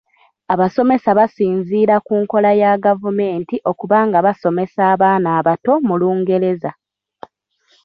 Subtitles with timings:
[0.53, 6.71] Abasomesa basinziira ku nkola ya gavumenti okuba nga basomesa abaana abato mu Lungereza.